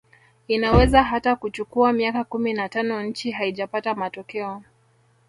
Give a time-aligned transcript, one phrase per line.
[0.47, 4.63] Inaweza hata kuchukua miaka kumi na tano nchi haijapata matokeo